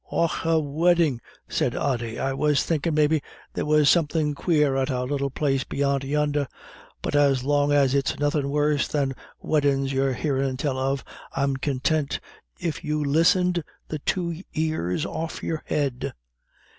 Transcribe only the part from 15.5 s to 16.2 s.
head."